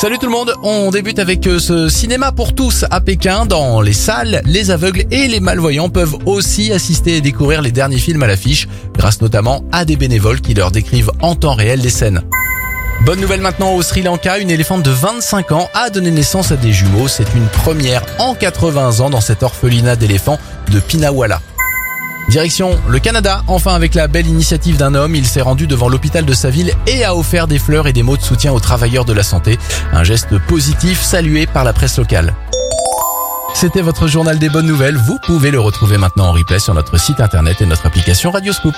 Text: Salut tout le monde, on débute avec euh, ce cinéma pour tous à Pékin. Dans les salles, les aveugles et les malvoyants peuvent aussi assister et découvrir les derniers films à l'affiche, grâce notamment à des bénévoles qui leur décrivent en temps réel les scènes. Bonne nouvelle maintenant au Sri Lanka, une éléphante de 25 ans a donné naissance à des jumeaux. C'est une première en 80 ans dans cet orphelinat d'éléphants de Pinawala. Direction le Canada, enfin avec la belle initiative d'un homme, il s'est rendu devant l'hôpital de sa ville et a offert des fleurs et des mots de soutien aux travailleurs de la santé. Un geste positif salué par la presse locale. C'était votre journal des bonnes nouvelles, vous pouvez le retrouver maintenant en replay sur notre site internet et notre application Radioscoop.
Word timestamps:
Salut 0.00 0.16
tout 0.16 0.24
le 0.24 0.32
monde, 0.32 0.54
on 0.62 0.90
débute 0.90 1.18
avec 1.18 1.46
euh, 1.46 1.58
ce 1.58 1.90
cinéma 1.90 2.32
pour 2.32 2.54
tous 2.54 2.86
à 2.90 3.02
Pékin. 3.02 3.44
Dans 3.44 3.82
les 3.82 3.92
salles, 3.92 4.40
les 4.46 4.70
aveugles 4.70 5.04
et 5.10 5.28
les 5.28 5.40
malvoyants 5.40 5.90
peuvent 5.90 6.16
aussi 6.24 6.72
assister 6.72 7.18
et 7.18 7.20
découvrir 7.20 7.60
les 7.60 7.70
derniers 7.70 7.98
films 7.98 8.22
à 8.22 8.26
l'affiche, 8.26 8.66
grâce 8.96 9.20
notamment 9.20 9.62
à 9.72 9.84
des 9.84 9.96
bénévoles 9.96 10.40
qui 10.40 10.54
leur 10.54 10.70
décrivent 10.70 11.10
en 11.20 11.34
temps 11.34 11.52
réel 11.52 11.82
les 11.82 11.90
scènes. 11.90 12.22
Bonne 13.04 13.20
nouvelle 13.20 13.42
maintenant 13.42 13.74
au 13.74 13.82
Sri 13.82 14.00
Lanka, 14.00 14.38
une 14.38 14.50
éléphante 14.50 14.82
de 14.82 14.90
25 14.90 15.52
ans 15.52 15.68
a 15.74 15.90
donné 15.90 16.10
naissance 16.10 16.50
à 16.50 16.56
des 16.56 16.72
jumeaux. 16.72 17.06
C'est 17.06 17.34
une 17.34 17.48
première 17.48 18.02
en 18.18 18.34
80 18.34 19.00
ans 19.00 19.10
dans 19.10 19.20
cet 19.20 19.42
orphelinat 19.42 19.96
d'éléphants 19.96 20.38
de 20.72 20.80
Pinawala. 20.80 21.42
Direction 22.30 22.78
le 22.88 23.00
Canada, 23.00 23.42
enfin 23.48 23.74
avec 23.74 23.96
la 23.96 24.06
belle 24.06 24.28
initiative 24.28 24.76
d'un 24.76 24.94
homme, 24.94 25.16
il 25.16 25.26
s'est 25.26 25.40
rendu 25.40 25.66
devant 25.66 25.88
l'hôpital 25.88 26.24
de 26.24 26.32
sa 26.32 26.48
ville 26.48 26.72
et 26.86 27.02
a 27.02 27.16
offert 27.16 27.48
des 27.48 27.58
fleurs 27.58 27.88
et 27.88 27.92
des 27.92 28.04
mots 28.04 28.16
de 28.16 28.22
soutien 28.22 28.52
aux 28.52 28.60
travailleurs 28.60 29.04
de 29.04 29.12
la 29.12 29.24
santé. 29.24 29.58
Un 29.92 30.04
geste 30.04 30.38
positif 30.46 31.02
salué 31.02 31.48
par 31.48 31.64
la 31.64 31.72
presse 31.72 31.98
locale. 31.98 32.36
C'était 33.52 33.82
votre 33.82 34.06
journal 34.06 34.38
des 34.38 34.48
bonnes 34.48 34.68
nouvelles, 34.68 34.96
vous 34.96 35.18
pouvez 35.26 35.50
le 35.50 35.58
retrouver 35.58 35.98
maintenant 35.98 36.28
en 36.28 36.32
replay 36.32 36.60
sur 36.60 36.72
notre 36.72 37.00
site 37.00 37.18
internet 37.18 37.60
et 37.62 37.66
notre 37.66 37.86
application 37.86 38.30
Radioscoop. 38.30 38.76